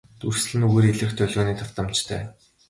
Дүрслэл 0.19 0.57
нь 0.59 0.65
үгээр 0.67 0.89
илрэх 0.91 1.11
долгионы 1.15 1.53
давтамжтай. 1.57 2.21